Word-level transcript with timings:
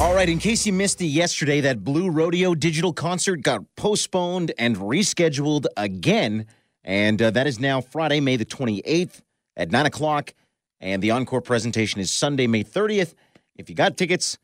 All 0.00 0.14
right, 0.14 0.30
in 0.30 0.38
case 0.38 0.64
you 0.64 0.72
missed 0.72 1.02
it 1.02 1.08
yesterday, 1.08 1.60
that 1.60 1.84
Blue 1.84 2.08
Rodeo 2.08 2.54
digital 2.54 2.94
concert 2.94 3.42
got 3.42 3.60
postponed 3.76 4.50
and 4.56 4.76
rescheduled 4.78 5.66
again. 5.76 6.46
And 6.82 7.20
uh, 7.20 7.30
that 7.32 7.46
is 7.46 7.60
now 7.60 7.82
Friday, 7.82 8.18
May 8.20 8.36
the 8.36 8.46
28th 8.46 9.20
at 9.58 9.70
9 9.70 9.84
o'clock. 9.84 10.32
And 10.80 11.02
the 11.02 11.10
encore 11.10 11.42
presentation 11.42 12.00
is 12.00 12.10
Sunday, 12.10 12.46
May 12.46 12.64
30th. 12.64 13.12
If 13.56 13.68
you 13.68 13.74
got 13.76 13.98
tickets, 13.98 14.38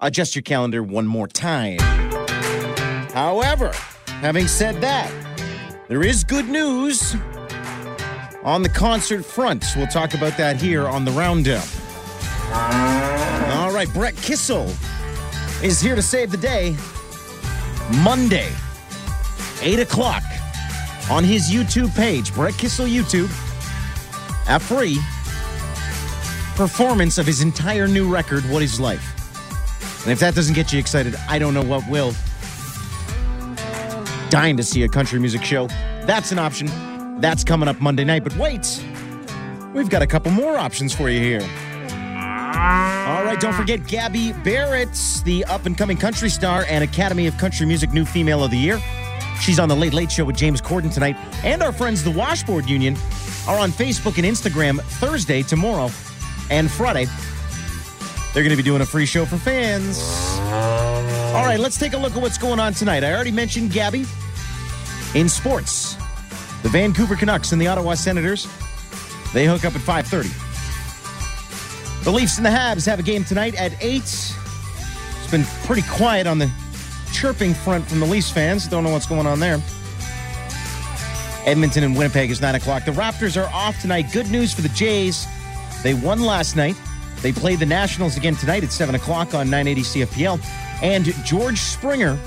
adjust 0.00 0.34
your 0.34 0.42
calendar 0.42 0.82
one 0.82 1.06
more 1.06 1.28
time. 1.28 1.80
However, 3.10 3.72
having 4.06 4.48
said 4.48 4.80
that, 4.80 5.12
there 5.88 6.02
is 6.02 6.24
good 6.24 6.48
news 6.48 7.14
on 8.42 8.62
the 8.62 8.70
concert 8.70 9.22
front. 9.22 9.66
We'll 9.76 9.86
talk 9.86 10.14
about 10.14 10.38
that 10.38 10.56
here 10.56 10.88
on 10.88 11.04
the 11.04 11.12
Roundup. 11.12 11.66
Right, 13.78 13.94
Brett 13.94 14.16
Kissel 14.16 14.66
is 15.62 15.80
here 15.80 15.94
to 15.94 16.02
save 16.02 16.32
the 16.32 16.36
day. 16.36 16.76
Monday, 18.02 18.50
8 19.62 19.78
o'clock, 19.78 20.24
on 21.08 21.22
his 21.22 21.48
YouTube 21.48 21.94
page, 21.94 22.34
Brett 22.34 22.54
Kissel 22.54 22.86
YouTube, 22.86 23.30
a 24.48 24.58
free 24.58 24.98
performance 26.56 27.18
of 27.18 27.26
his 27.26 27.40
entire 27.40 27.86
new 27.86 28.12
record, 28.12 28.42
What 28.50 28.64
is 28.64 28.80
Life? 28.80 29.14
And 30.02 30.10
if 30.10 30.18
that 30.18 30.34
doesn't 30.34 30.56
get 30.56 30.72
you 30.72 30.80
excited, 30.80 31.14
I 31.28 31.38
don't 31.38 31.54
know 31.54 31.62
what 31.62 31.88
will. 31.88 32.12
Dying 34.28 34.56
to 34.56 34.64
see 34.64 34.82
a 34.82 34.88
country 34.88 35.20
music 35.20 35.44
show. 35.44 35.68
That's 36.04 36.32
an 36.32 36.40
option. 36.40 37.20
That's 37.20 37.44
coming 37.44 37.68
up 37.68 37.80
Monday 37.80 38.02
night. 38.02 38.24
But 38.24 38.36
wait, 38.36 38.84
we've 39.72 39.88
got 39.88 40.02
a 40.02 40.06
couple 40.08 40.32
more 40.32 40.58
options 40.58 40.92
for 40.92 41.08
you 41.08 41.20
here. 41.20 41.67
All 42.58 43.24
right, 43.24 43.38
don't 43.38 43.54
forget 43.54 43.86
Gabby 43.86 44.32
Barrett, 44.32 44.92
the 45.24 45.44
up 45.44 45.64
and 45.64 45.78
coming 45.78 45.96
country 45.96 46.28
star 46.28 46.64
and 46.68 46.82
Academy 46.82 47.28
of 47.28 47.38
Country 47.38 47.64
Music 47.66 47.92
New 47.92 48.04
Female 48.04 48.42
of 48.42 48.50
the 48.50 48.56
Year. 48.56 48.82
She's 49.40 49.60
on 49.60 49.68
the 49.68 49.76
Late 49.76 49.94
Late 49.94 50.10
Show 50.10 50.24
with 50.24 50.36
James 50.36 50.60
Corden 50.60 50.92
tonight. 50.92 51.16
And 51.44 51.62
our 51.62 51.70
friends, 51.70 52.02
the 52.02 52.10
Washboard 52.10 52.68
Union, 52.68 52.96
are 53.46 53.60
on 53.60 53.70
Facebook 53.70 54.16
and 54.18 54.26
Instagram 54.26 54.80
Thursday, 54.80 55.42
tomorrow, 55.42 55.88
and 56.50 56.68
Friday. 56.68 57.06
They're 58.34 58.42
going 58.42 58.50
to 58.50 58.56
be 58.56 58.64
doing 58.64 58.80
a 58.80 58.86
free 58.86 59.06
show 59.06 59.24
for 59.24 59.36
fans. 59.36 60.00
All 61.32 61.44
right, 61.44 61.60
let's 61.60 61.78
take 61.78 61.92
a 61.92 61.96
look 61.96 62.16
at 62.16 62.20
what's 62.20 62.38
going 62.38 62.58
on 62.58 62.74
tonight. 62.74 63.04
I 63.04 63.14
already 63.14 63.30
mentioned 63.30 63.70
Gabby. 63.70 64.04
In 65.14 65.28
sports, 65.28 65.94
the 66.64 66.70
Vancouver 66.70 67.14
Canucks 67.14 67.52
and 67.52 67.62
the 67.62 67.68
Ottawa 67.68 67.94
Senators, 67.94 68.48
they 69.32 69.46
hook 69.46 69.64
up 69.64 69.76
at 69.76 69.80
530. 69.80 70.47
The 72.08 72.14
Leafs 72.14 72.38
and 72.38 72.46
the 72.46 72.50
Habs 72.50 72.86
have 72.86 72.98
a 72.98 73.02
game 73.02 73.22
tonight 73.22 73.54
at 73.56 73.70
8. 73.84 73.98
It's 73.98 75.30
been 75.30 75.44
pretty 75.66 75.86
quiet 75.90 76.26
on 76.26 76.38
the 76.38 76.50
chirping 77.12 77.52
front 77.52 77.86
from 77.86 78.00
the 78.00 78.06
Leafs 78.06 78.30
fans. 78.30 78.66
Don't 78.66 78.82
know 78.82 78.92
what's 78.92 79.04
going 79.04 79.26
on 79.26 79.40
there. 79.40 79.60
Edmonton 81.44 81.84
and 81.84 81.94
Winnipeg 81.94 82.30
is 82.30 82.40
9 82.40 82.54
o'clock. 82.54 82.86
The 82.86 82.92
Raptors 82.92 83.38
are 83.38 83.46
off 83.52 83.78
tonight. 83.82 84.06
Good 84.10 84.30
news 84.30 84.54
for 84.54 84.62
the 84.62 84.70
Jays. 84.70 85.26
They 85.82 85.92
won 85.92 86.22
last 86.22 86.56
night. 86.56 86.76
They 87.20 87.30
play 87.30 87.56
the 87.56 87.66
Nationals 87.66 88.16
again 88.16 88.36
tonight 88.36 88.64
at 88.64 88.72
7 88.72 88.94
o'clock 88.94 89.34
on 89.34 89.50
980 89.50 89.82
CFPL. 89.82 90.82
And 90.82 91.04
George 91.26 91.58
Springer 91.58 92.18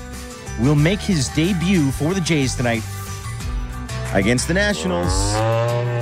will 0.60 0.76
make 0.76 1.00
his 1.00 1.28
debut 1.30 1.90
for 1.90 2.14
the 2.14 2.20
Jays 2.20 2.54
tonight 2.54 2.84
against 4.14 4.46
the 4.46 4.54
Nationals. 4.54 5.12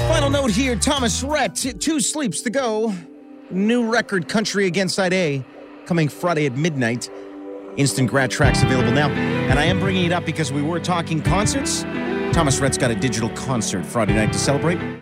Final 0.07 0.29
note 0.29 0.51
here 0.51 0.77
Thomas 0.77 1.23
Rhett, 1.23 1.55
two 1.55 1.99
sleeps 2.01 2.43
to 2.43 2.51
go. 2.51 2.95
New 3.51 3.91
record 3.91 4.29
Country 4.29 4.67
Again 4.67 4.89
Side 4.89 5.13
A 5.13 5.45
coming 5.87 6.09
Friday 6.09 6.47
at 6.47 6.57
midnight. 6.57 7.11
Instant 7.77 8.09
grad 8.09 8.31
tracks 8.31 8.63
available 8.63 8.93
now. 8.93 9.09
And 9.11 9.59
I 9.59 9.65
am 9.65 9.81
bringing 9.81 10.05
it 10.05 10.13
up 10.13 10.25
because 10.25 10.53
we 10.53 10.63
were 10.63 10.79
talking 10.79 11.21
concerts. 11.21 11.83
Thomas 12.33 12.61
Rhett's 12.61 12.79
got 12.79 12.91
a 12.93 12.95
digital 12.95 13.29
concert 13.31 13.85
Friday 13.85 14.15
night 14.15 14.33
to 14.33 14.39
celebrate. 14.39 15.00